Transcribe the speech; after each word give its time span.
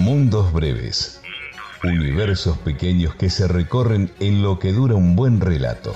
Mundos 0.00 0.50
breves. 0.54 1.20
Universos 1.84 2.56
pequeños 2.56 3.14
que 3.16 3.28
se 3.28 3.46
recorren 3.46 4.10
en 4.18 4.42
lo 4.42 4.58
que 4.58 4.72
dura 4.72 4.94
un 4.94 5.14
buen 5.14 5.42
relato. 5.42 5.92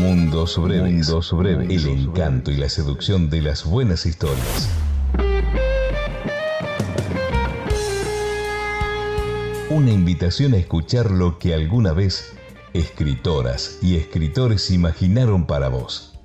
Mundos 0.00 0.60
breves. 0.60 1.08
Mundos 1.08 1.32
breves. 1.32 1.70
El 1.70 1.88
encanto 1.88 2.50
y 2.50 2.56
la 2.56 2.68
seducción 2.68 3.30
de 3.30 3.42
las 3.42 3.64
buenas 3.64 4.06
historias. 4.06 4.68
Una 9.70 9.92
invitación 9.92 10.54
a 10.54 10.56
escuchar 10.56 11.12
lo 11.12 11.38
que 11.38 11.54
alguna 11.54 11.92
vez 11.92 12.32
escritoras 12.72 13.78
y 13.80 13.94
escritores 13.94 14.72
imaginaron 14.72 15.46
para 15.46 15.68
vos. 15.68 16.18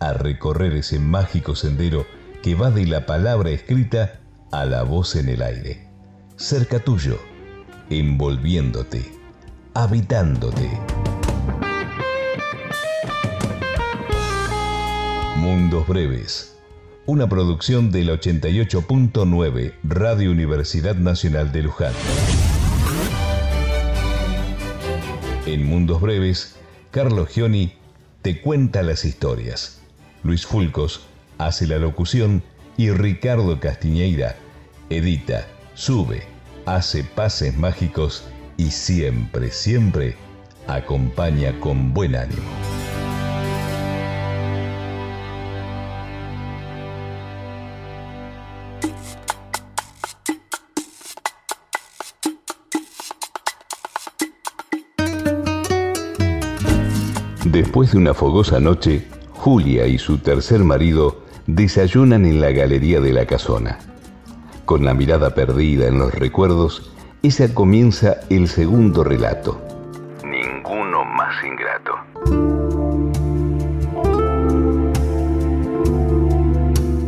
A 0.00 0.14
recorrer 0.14 0.72
ese 0.72 0.98
mágico 0.98 1.54
sendero 1.54 2.06
que 2.42 2.56
va 2.56 2.72
de 2.72 2.86
la 2.86 3.06
palabra 3.06 3.50
escrita 3.50 4.18
a 4.50 4.64
la 4.64 4.82
voz 4.82 5.16
en 5.16 5.28
el 5.28 5.42
aire. 5.42 5.86
Cerca 6.36 6.78
tuyo, 6.78 7.18
envolviéndote, 7.90 9.04
habitándote. 9.74 10.70
Mundos 15.36 15.86
Breves, 15.86 16.56
una 17.06 17.28
producción 17.28 17.90
del 17.90 18.10
88.9 18.10 19.74
Radio 19.84 20.30
Universidad 20.30 20.96
Nacional 20.96 21.52
de 21.52 21.62
Luján. 21.62 21.92
En 25.46 25.64
Mundos 25.64 26.00
Breves, 26.00 26.56
Carlos 26.90 27.28
Gioni 27.28 27.74
te 28.22 28.40
cuenta 28.40 28.82
las 28.82 29.04
historias. 29.04 29.80
Luis 30.22 30.44
Fulcos 30.46 31.06
hace 31.38 31.66
la 31.66 31.78
locución 31.78 32.42
y 32.78 32.90
Ricardo 32.92 33.58
Castiñeira 33.58 34.36
edita, 34.88 35.46
sube, 35.74 36.22
hace 36.64 37.02
pases 37.02 37.54
mágicos 37.58 38.24
y 38.56 38.70
siempre, 38.70 39.50
siempre 39.50 40.16
acompaña 40.68 41.58
con 41.58 41.92
buen 41.92 42.14
ánimo. 42.14 42.40
Después 57.44 57.90
de 57.90 57.98
una 57.98 58.14
fogosa 58.14 58.60
noche, 58.60 59.04
Julia 59.32 59.88
y 59.88 59.98
su 59.98 60.18
tercer 60.18 60.60
marido 60.60 61.27
desayunan 61.48 62.26
en 62.26 62.42
la 62.42 62.52
galería 62.52 63.00
de 63.00 63.10
la 63.10 63.24
casona. 63.24 63.78
Con 64.66 64.84
la 64.84 64.92
mirada 64.92 65.34
perdida 65.34 65.86
en 65.88 65.98
los 65.98 66.14
recuerdos, 66.14 66.92
esa 67.22 67.54
comienza 67.54 68.20
el 68.28 68.48
segundo 68.48 69.02
relato. 69.02 69.58
Ninguno 70.22 71.06
más 71.06 71.34
ingrato. 71.42 71.94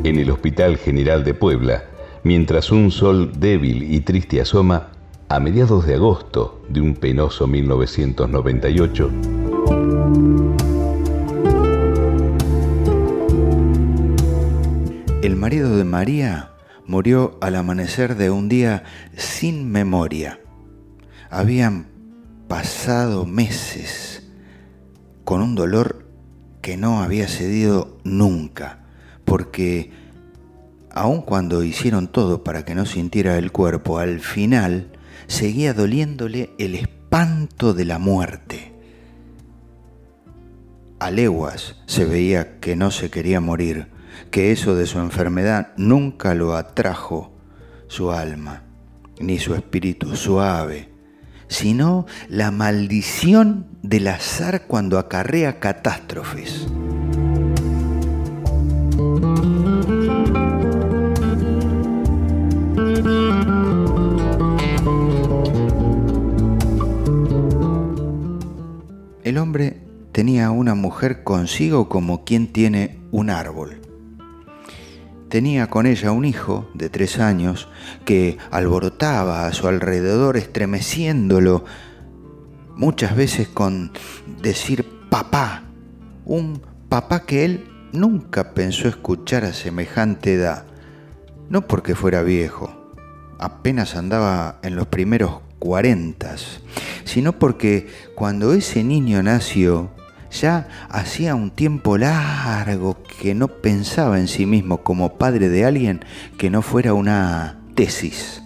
En 0.05 0.19
el 0.19 0.31
Hospital 0.31 0.79
General 0.79 1.23
de 1.23 1.35
Puebla, 1.35 1.85
mientras 2.25 2.73
un 2.73 2.91
sol 2.91 3.33
débil 3.39 3.83
y 3.93 4.01
triste 4.01 4.41
asoma, 4.41 4.89
a 5.29 5.39
mediados 5.39 5.87
de 5.87 5.97
agosto 5.97 6.63
de 6.71 6.81
un 6.81 6.95
penoso 6.95 7.47
1998, 7.47 9.11
El 15.23 15.37
marido 15.37 15.77
de 15.77 15.85
María 15.85 16.53
murió 16.87 17.37
al 17.43 17.57
amanecer 17.57 18.17
de 18.17 18.31
un 18.31 18.49
día 18.49 18.85
sin 19.19 19.71
memoria. 19.71 20.41
Habían 21.29 21.89
pasado 22.49 23.27
meses 23.27 24.27
con 25.25 25.43
un 25.43 25.55
dolor 25.55 26.09
que 26.63 26.79
no 26.79 27.03
había 27.03 27.29
cedido 27.29 27.99
nunca, 28.03 28.87
porque 29.27 29.93
aun 30.91 31.21
cuando 31.21 31.65
hicieron 31.65 32.09
todo 32.09 32.43
para 32.43 32.65
que 32.65 32.75
no 32.75 32.87
sintiera 32.87 33.37
el 33.37 33.53
cuerpo, 33.53 33.99
al 33.99 34.21
final 34.21 34.91
seguía 35.27 35.75
doliéndole 35.75 36.55
el 36.57 36.75
espanto 36.75 37.75
de 37.75 37.85
la 37.85 37.99
muerte. 37.99 38.73
A 40.99 41.11
leguas 41.11 41.77
se 41.85 42.07
veía 42.07 42.59
que 42.59 42.75
no 42.75 42.91
se 42.91 43.11
quería 43.11 43.43
morir, 43.43 44.00
que 44.31 44.53
eso 44.53 44.75
de 44.75 44.87
su 44.87 44.99
enfermedad 44.99 45.73
nunca 45.77 46.35
lo 46.35 46.55
atrajo 46.57 47.33
su 47.89 48.13
alma, 48.13 48.63
ni 49.19 49.39
su 49.39 49.55
espíritu 49.55 50.17
suave, 50.17 50.89
sino 51.49 52.07
la 52.29 52.51
maldición 52.51 53.67
del 53.83 54.09
azar 54.09 54.67
cuando 54.69 54.99
acarrea 54.99 55.59
catástrofes. 55.59 56.69
El 69.25 69.39
hombre 69.39 69.81
tenía 70.13 70.51
una 70.51 70.75
mujer 70.75 71.23
consigo 71.25 71.89
como 71.89 72.25
quien 72.25 72.53
tiene 72.53 72.99
un 73.11 73.31
árbol 73.31 73.81
tenía 75.31 75.69
con 75.69 75.87
ella 75.87 76.13
un 76.13 76.27
hijo 76.27 76.69
de 76.75 76.91
tres 76.91 77.19
años 77.19 77.69
que 78.05 78.37
alborotaba 78.51 79.47
a 79.47 79.53
su 79.53 79.69
alrededor 79.69 80.37
estremeciéndolo, 80.37 81.65
muchas 82.77 83.17
veces 83.17 83.49
con 83.49 83.93
decir 84.43 84.85
papá, 85.09 85.63
un 86.27 86.61
papá 86.89 87.25
que 87.25 87.45
él 87.45 87.65
nunca 87.93 88.53
pensó 88.53 88.89
escuchar 88.89 89.45
a 89.45 89.55
semejante 89.55 90.35
edad, 90.35 90.65
no 91.49 91.67
porque 91.67 91.95
fuera 91.95 92.23
viejo, 92.23 92.93
apenas 93.39 93.97
andaba 93.97 94.59
en 94.63 94.77
los 94.77 94.89
primeros 94.89 95.41
cuarentas, 95.59 96.61
sino 97.05 97.39
porque 97.39 97.89
cuando 98.17 98.53
ese 98.53 98.83
niño 98.83 99.23
nació, 99.23 99.91
ya 100.31 100.69
hacía 100.89 101.35
un 101.35 101.51
tiempo 101.51 101.99
largo 101.99 103.03
que 103.21 103.35
no 103.35 103.49
pensaba 103.49 104.19
en 104.19 104.29
sí 104.29 104.47
mismo 104.47 104.83
como 104.83 105.19
padre 105.19 105.49
de 105.49 105.65
alguien 105.65 106.05
que 106.39 106.51
no 106.51 106.63
fuera 106.63 106.95
una 106.95 107.61
tesis. 107.75 108.43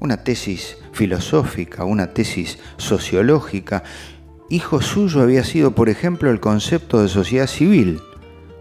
Una 0.00 0.24
tesis 0.24 0.76
filosófica, 0.92 1.84
una 1.84 2.12
tesis 2.12 2.58
sociológica. 2.76 3.84
Hijo 4.50 4.82
suyo 4.82 5.22
había 5.22 5.44
sido, 5.44 5.74
por 5.74 5.88
ejemplo, 5.88 6.30
el 6.30 6.40
concepto 6.40 7.00
de 7.00 7.08
sociedad 7.08 7.46
civil, 7.46 8.00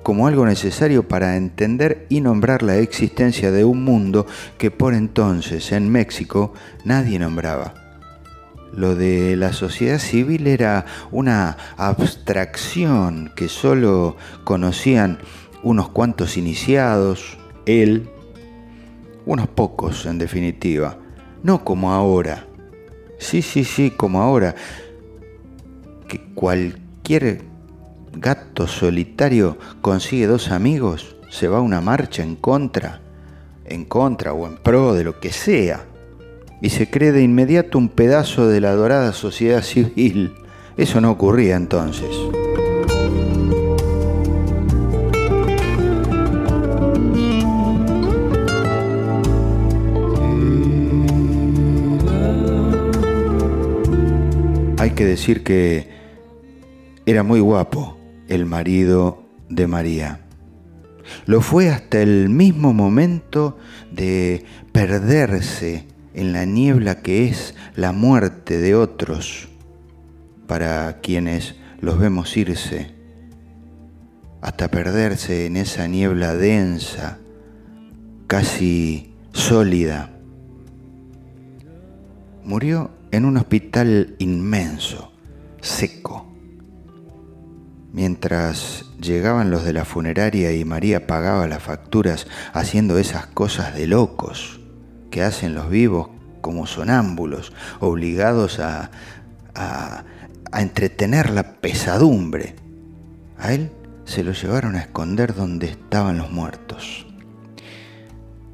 como 0.03 0.27
algo 0.27 0.45
necesario 0.45 1.07
para 1.07 1.35
entender 1.35 2.05
y 2.09 2.21
nombrar 2.21 2.63
la 2.63 2.77
existencia 2.77 3.51
de 3.51 3.65
un 3.65 3.83
mundo 3.83 4.25
que 4.57 4.71
por 4.71 4.93
entonces 4.93 5.71
en 5.71 5.89
México 5.91 6.53
nadie 6.85 7.19
nombraba. 7.19 7.80
Lo 8.73 8.95
de 8.95 9.35
la 9.35 9.51
sociedad 9.51 9.99
civil 9.99 10.47
era 10.47 10.85
una 11.11 11.57
abstracción 11.75 13.31
que 13.35 13.49
solo 13.49 14.15
conocían 14.45 15.19
unos 15.61 15.89
cuantos 15.89 16.37
iniciados, 16.37 17.37
él, 17.65 18.09
unos 19.25 19.49
pocos 19.49 20.05
en 20.05 20.17
definitiva, 20.17 20.97
no 21.43 21.65
como 21.65 21.91
ahora. 21.91 22.47
Sí, 23.19 23.41
sí, 23.41 23.65
sí, 23.65 23.91
como 23.91 24.21
ahora, 24.21 24.55
que 26.07 26.21
cualquier 26.33 27.41
gato 28.13 28.67
solitario 28.67 29.57
consigue 29.81 30.27
dos 30.27 30.49
amigos, 30.49 31.17
se 31.29 31.49
va 31.49 31.57
a 31.57 31.61
una 31.61 31.81
marcha 31.81 32.23
en 32.23 32.37
contra, 32.37 33.01
en 33.65 33.83
contra 33.83 34.31
o 34.33 34.47
en 34.47 34.57
pro 34.57 34.93
de 34.93 35.03
lo 35.03 35.19
que 35.19 35.31
sea 35.31 35.90
y 36.61 36.69
se 36.69 36.89
cree 36.89 37.11
de 37.11 37.23
inmediato 37.23 37.77
un 37.77 37.89
pedazo 37.89 38.47
de 38.47 38.61
la 38.61 38.73
dorada 38.73 39.13
sociedad 39.13 39.63
civil. 39.63 40.33
Eso 40.77 41.01
no 41.01 41.11
ocurría 41.11 41.55
entonces. 41.55 42.15
Hay 54.77 54.91
que 54.91 55.05
decir 55.05 55.43
que 55.43 55.89
era 57.05 57.23
muy 57.23 57.39
guapo 57.39 57.97
el 58.27 58.45
marido 58.45 59.23
de 59.49 59.67
María. 59.67 60.21
Lo 61.25 61.41
fue 61.41 61.69
hasta 61.69 62.01
el 62.01 62.29
mismo 62.29 62.73
momento 62.73 63.57
de 63.91 64.45
perderse 64.71 65.85
en 66.13 66.33
la 66.33 66.45
niebla 66.45 67.01
que 67.01 67.27
es 67.27 67.55
la 67.75 67.91
muerte 67.91 68.57
de 68.57 68.75
otros 68.75 69.49
para 70.47 70.99
quienes 71.01 71.55
los 71.79 71.97
vemos 71.97 72.35
irse, 72.35 72.93
hasta 74.41 74.69
perderse 74.69 75.45
en 75.45 75.57
esa 75.57 75.87
niebla 75.87 76.35
densa, 76.35 77.19
casi 78.27 79.13
sólida. 79.33 80.09
Murió 82.43 82.91
en 83.11 83.25
un 83.25 83.37
hospital 83.37 84.15
inmenso, 84.19 85.13
seco. 85.61 86.27
Mientras 87.93 88.85
llegaban 89.01 89.51
los 89.51 89.63
de 89.63 89.73
la 89.73 89.85
funeraria 89.85 90.53
y 90.53 90.65
María 90.65 91.07
pagaba 91.07 91.47
las 91.47 91.61
facturas 91.61 92.27
haciendo 92.53 92.97
esas 92.97 93.27
cosas 93.27 93.75
de 93.75 93.87
locos 93.87 94.60
que 95.11 95.21
hacen 95.21 95.53
los 95.53 95.69
vivos 95.69 96.09
como 96.41 96.65
sonámbulos, 96.65 97.53
obligados 97.79 98.59
a, 98.59 98.89
a, 99.53 100.03
entretener 100.59 101.29
la 101.29 101.43
pesadumbre. 101.43 102.55
A 103.37 103.53
él 103.53 103.71
se 104.05 104.23
lo 104.23 104.31
llevaron 104.31 104.75
a 104.75 104.79
esconder 104.79 105.35
donde 105.35 105.67
estaban 105.67 106.17
los 106.17 106.31
muertos. 106.31 107.05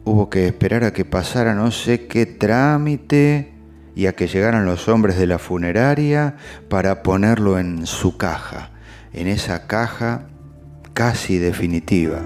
Hubo 0.04 0.30
que 0.30 0.48
esperar 0.48 0.83
a 0.83 0.94
que 0.94 1.06
pasara 1.06 1.56
no 1.56 1.71
sé 1.71 2.07
qué 2.07 2.25
trámite 2.25 3.54
y 3.95 4.06
a 4.06 4.13
que 4.15 4.27
llegaran 4.27 4.65
los 4.65 4.88
hombres 4.88 5.18
de 5.18 5.27
la 5.27 5.39
funeraria 5.39 6.36
para 6.69 7.04
ponerlo 7.04 7.57
en 7.57 7.88
su 7.88 8.18
caja, 8.18 8.71
en 9.12 9.27
esa 9.27 9.68
caja 9.68 10.27
casi 10.94 11.38
definitiva. 11.38 12.21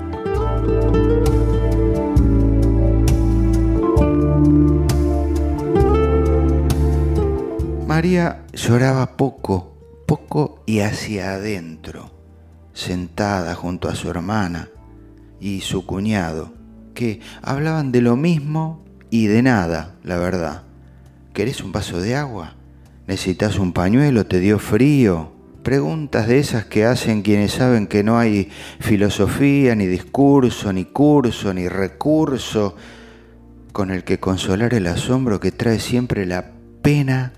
María 8.02 8.46
lloraba 8.54 9.16
poco, 9.16 9.78
poco 10.08 10.64
y 10.66 10.80
hacia 10.80 11.36
adentro, 11.36 12.10
sentada 12.74 13.54
junto 13.54 13.90
a 13.90 13.94
su 13.94 14.10
hermana 14.10 14.70
y 15.40 15.62
su 15.62 15.86
cuñado, 15.86 16.52
que 16.96 17.20
hablaban 17.44 17.92
de 17.92 18.02
lo 18.02 18.16
mismo 18.16 18.84
y 19.12 19.28
de 19.28 19.44
nada, 19.44 19.98
la 20.04 20.18
verdad. 20.18 20.64
¿Querés 21.32 21.62
un 21.62 21.72
vaso 21.72 22.02
de 22.02 22.16
agua? 22.16 22.56
¿Necesitas 23.06 23.60
un 23.60 23.72
pañuelo? 23.72 24.26
¿Te 24.26 24.40
dio 24.40 24.58
frío? 24.58 25.32
Preguntas 25.62 26.26
de 26.26 26.40
esas 26.40 26.66
que 26.66 26.86
hacen 26.86 27.22
quienes 27.22 27.52
saben 27.52 27.86
que 27.86 28.02
no 28.04 28.18
hay 28.18 28.50
filosofía, 28.80 29.76
ni 29.76 29.86
discurso, 29.86 30.74
ni 30.74 30.86
curso, 30.86 31.54
ni 31.54 31.68
recurso 31.68 32.76
con 33.72 33.92
el 33.92 34.04
que 34.04 34.20
consolar 34.20 34.74
el 34.74 34.88
asombro 34.88 35.40
que 35.40 35.52
trae 35.52 35.80
siempre 35.80 36.26
la 36.26 36.50
pena 36.82 37.34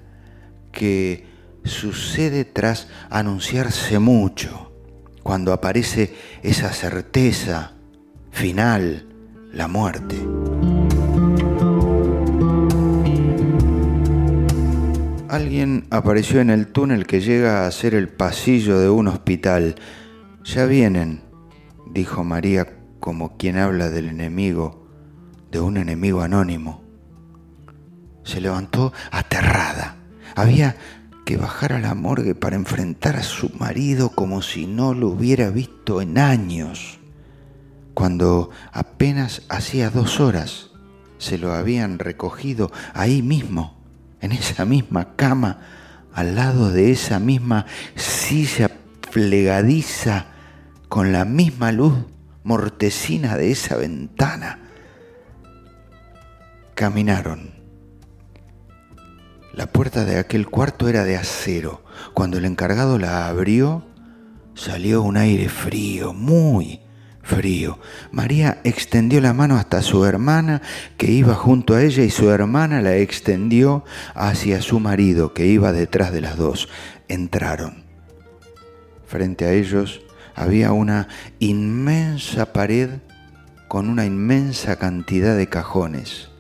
que 0.74 1.26
sucede 1.64 2.44
tras 2.44 2.90
anunciarse 3.10 4.00
mucho, 4.00 4.74
cuando 5.22 5.54
aparece 5.54 6.14
esa 6.42 6.74
certeza 6.74 7.76
final, 8.32 9.08
la 9.54 9.70
muerte. 9.70 10.18
Alguien 15.30 15.88
apareció 15.90 16.42
en 16.42 16.50
el 16.50 16.68
túnel 16.68 17.08
que 17.08 17.22
llega 17.22 17.66
a 17.66 17.72
ser 17.72 17.96
el 17.96 18.10
pasillo 18.10 18.80
de 18.80 18.90
un 18.90 19.08
hospital. 19.08 19.76
Ya 20.44 20.66
vienen, 20.66 21.24
dijo 21.92 22.24
María 22.24 22.68
como 23.00 23.38
quien 23.38 23.58
habla 23.58 23.90
del 23.90 24.10
enemigo, 24.10 24.88
de 25.52 25.60
un 25.60 25.78
enemigo 25.78 26.22
anónimo. 26.22 26.84
Se 28.24 28.42
levantó 28.42 28.94
aterrada 29.12 30.03
había 30.36 30.76
que 31.26 31.38
bajar 31.38 31.74
a 31.74 31.80
la 31.80 31.96
morgue 31.96 32.36
para 32.36 32.56
enfrentar 32.56 33.16
a 33.16 33.24
su 33.24 33.50
marido 33.58 34.10
como 34.10 34.42
si 34.42 34.68
no 34.68 34.94
lo 34.94 35.10
hubiera 35.10 35.50
visto 35.50 36.02
en 36.02 36.18
años, 36.18 37.00
cuando 37.94 38.50
apenas 38.72 39.44
hacía 39.50 39.90
dos 39.90 40.20
horas 40.20 40.72
se 41.18 41.38
lo 41.38 41.54
habían 41.54 42.00
recogido 42.00 42.72
ahí 42.94 43.22
mismo, 43.22 43.78
en 44.20 44.34
esa 44.34 44.66
misma 44.66 45.16
cama, 45.16 45.62
al 46.14 46.36
lado 46.36 46.72
de 46.72 46.92
esa 46.92 47.20
misma 47.20 47.66
silla 47.96 48.70
plegadiza, 49.12 50.26
con 50.90 51.12
la 51.12 51.26
misma 51.26 51.72
luz 51.72 51.94
mortecina 52.44 53.38
de 53.38 53.52
esa 53.52 53.78
ventana. 53.78 54.60
Caminaron 56.76 57.63
la 59.54 59.68
puerta 59.68 60.04
de 60.04 60.18
aquel 60.18 60.48
cuarto 60.48 60.90
era 60.90 61.04
de 61.04 61.16
acero. 61.16 61.84
Cuando 62.14 62.38
el 62.38 62.46
encargado 62.46 62.98
la 62.98 63.28
abrió, 63.28 63.86
salió 64.56 65.04
un 65.04 65.16
aire 65.16 65.48
frío, 65.48 66.14
muy 66.14 66.82
frío. 67.22 67.80
María 68.12 68.60
extendió 68.64 69.22
la 69.22 69.34
mano 69.34 69.56
hasta 69.56 69.82
su 69.82 70.06
hermana 70.06 70.62
que 70.98 71.12
iba 71.12 71.36
junto 71.36 71.76
a 71.76 71.84
ella 71.84 72.04
y 72.04 72.10
su 72.10 72.30
hermana 72.32 72.82
la 72.82 72.96
extendió 72.98 73.86
hacia 74.16 74.62
su 74.62 74.80
marido 74.80 75.34
que 75.34 75.46
iba 75.46 75.72
detrás 75.72 76.12
de 76.12 76.22
las 76.22 76.36
dos. 76.36 76.68
Entraron. 77.08 77.84
Frente 79.06 79.46
a 79.46 79.54
ellos 79.54 80.02
había 80.36 80.72
una 80.72 81.08
inmensa 81.38 82.52
pared 82.54 82.90
con 83.68 83.88
una 83.88 84.06
inmensa 84.06 84.78
cantidad 84.78 85.38
de 85.38 85.48
cajones 85.48 86.33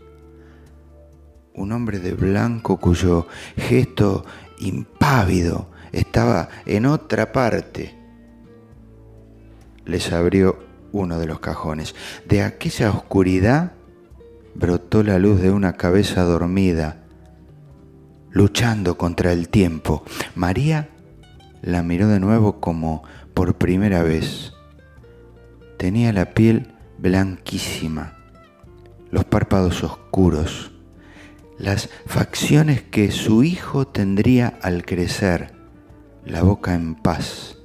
un 1.56 1.72
hombre 1.72 2.00
de 2.00 2.14
blanco 2.14 2.78
cuyo 2.78 3.28
gesto 3.56 4.26
impávido 4.60 5.70
estaba 5.92 6.50
en 6.66 6.86
otra 6.86 7.32
parte. 7.32 7.96
Les 9.86 10.12
abrió 10.12 10.58
uno 10.92 11.20
de 11.20 11.26
los 11.26 11.40
cajones. 11.40 11.96
De 12.28 12.44
aquella 12.44 12.90
oscuridad 12.92 13.74
brotó 14.56 15.04
la 15.04 15.20
luz 15.20 15.42
de 15.42 15.52
una 15.52 15.74
cabeza 15.74 16.24
dormida, 16.24 17.04
luchando 18.32 18.98
contra 18.98 19.32
el 19.34 19.50
tiempo. 19.50 20.04
María 20.36 20.90
la 21.62 21.84
miró 21.84 22.08
de 22.08 22.20
nuevo 22.20 22.60
como 22.60 23.04
por 23.34 23.56
primera 23.56 24.04
vez. 24.04 24.54
Tenía 25.78 26.14
la 26.14 26.34
piel 26.34 26.74
blanquísima, 26.98 28.18
los 29.12 29.26
párpados 29.26 29.84
oscuros, 29.84 30.73
las 31.58 31.90
facciones 32.06 32.82
que 32.82 33.12
su 33.12 33.44
hijo 33.44 33.88
tendría 33.88 34.60
al 34.62 34.86
crecer, 34.86 35.54
la 36.26 36.44
boca 36.44 36.74
en 36.74 36.96
paz 36.96 37.58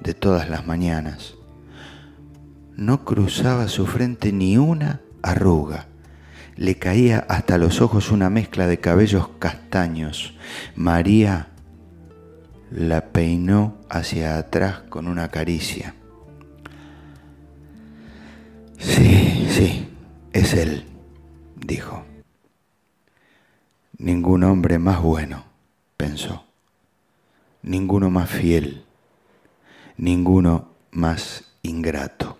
de 0.00 0.14
todas 0.14 0.48
las 0.48 0.66
mañanas. 0.66 1.34
No 2.76 3.04
cruzaba 3.04 3.68
su 3.68 3.86
frente 3.86 4.32
ni 4.32 4.56
una 4.56 5.00
arruga. 5.22 5.86
Le 6.56 6.76
caía 6.76 7.24
hasta 7.28 7.58
los 7.58 7.80
ojos 7.80 8.10
una 8.10 8.30
mezcla 8.30 8.66
de 8.66 8.78
cabellos 8.80 9.28
castaños. 9.38 10.36
María 10.74 11.48
la 12.70 13.06
peinó 13.12 13.78
hacia 13.88 14.38
atrás 14.38 14.80
con 14.88 15.06
una 15.06 15.28
caricia. 15.28 15.94
Sí, 18.78 19.48
sí, 19.50 19.88
es 20.32 20.54
él, 20.54 20.84
dijo. 21.56 22.07
Ningún 24.00 24.44
hombre 24.44 24.78
más 24.78 25.02
bueno, 25.02 25.42
pensó. 25.96 26.44
Ninguno 27.62 28.10
más 28.10 28.30
fiel. 28.30 28.84
Ninguno 29.96 30.68
más 30.92 31.42
ingrato. 31.62 32.38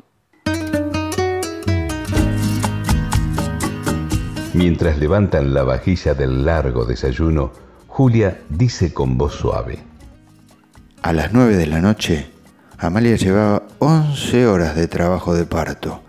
Mientras 4.54 4.98
levantan 4.98 5.52
la 5.52 5.64
vajilla 5.64 6.14
del 6.14 6.44
largo 6.44 6.84
desayuno, 6.84 7.50
Julia 7.88 8.40
dice 8.48 8.94
con 8.94 9.18
voz 9.18 9.34
suave. 9.34 9.80
A 11.02 11.12
las 11.12 11.32
nueve 11.32 11.56
de 11.56 11.66
la 11.66 11.80
noche, 11.80 12.30
Amalia 12.78 13.16
llevaba 13.16 13.64
once 13.80 14.46
horas 14.46 14.76
de 14.76 14.86
trabajo 14.86 15.34
de 15.34 15.44
parto 15.44 16.02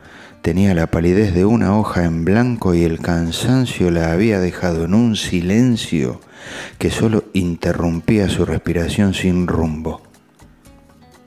Tenía 0.49 0.73
la 0.73 0.87
palidez 0.87 1.35
de 1.35 1.45
una 1.45 1.77
hoja 1.77 2.05
en 2.05 2.25
blanco 2.25 2.73
y 2.73 2.81
el 2.81 2.97
cansancio 2.97 3.91
la 3.91 4.11
había 4.11 4.39
dejado 4.39 4.85
en 4.85 4.95
un 4.95 5.15
silencio 5.15 6.21
que 6.79 6.89
solo 6.89 7.25
interrumpía 7.33 8.27
su 8.29 8.45
respiración 8.45 9.13
sin 9.13 9.45
rumbo. 9.45 10.01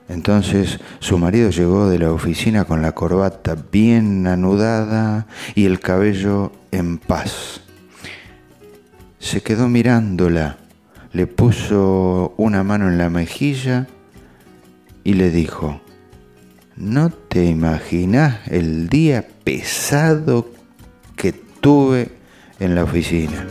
Entonces 0.09 0.81
su 0.99 1.17
marido 1.17 1.51
llegó 1.51 1.87
de 1.87 1.99
la 1.99 2.11
oficina 2.11 2.65
con 2.65 2.81
la 2.81 2.91
corbata 2.91 3.55
bien 3.71 4.27
anudada 4.27 5.25
y 5.55 5.67
el 5.67 5.79
cabello 5.79 6.51
en 6.71 6.97
paz. 6.97 7.61
Se 9.19 9.39
quedó 9.39 9.69
mirándola, 9.69 10.57
le 11.13 11.27
puso 11.27 12.33
una 12.35 12.65
mano 12.65 12.89
en 12.89 12.97
la 12.97 13.09
mejilla 13.09 13.87
y 15.05 15.13
le 15.13 15.31
dijo, 15.31 15.79
no 16.75 17.09
te 17.09 17.45
imaginas 17.45 18.47
el 18.47 18.89
día 18.89 19.27
pesado 19.43 20.49
que 21.15 21.33
tuve 21.33 22.09
en 22.59 22.75
la 22.75 22.83
oficina. 22.83 23.47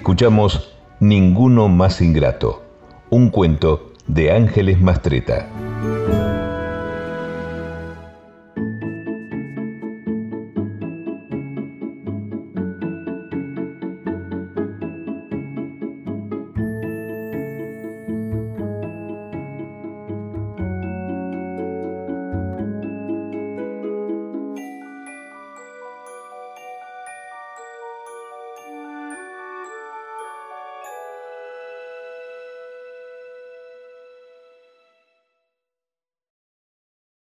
Escuchamos 0.00 0.72
Ninguno 0.98 1.68
más 1.68 2.00
ingrato, 2.00 2.62
un 3.10 3.28
cuento 3.28 3.92
de 4.06 4.32
Ángeles 4.32 4.80
Mastreta. 4.80 5.46